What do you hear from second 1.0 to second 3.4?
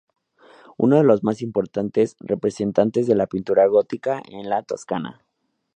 los más importantes representantes de la